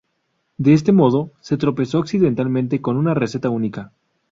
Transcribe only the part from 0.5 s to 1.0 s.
De este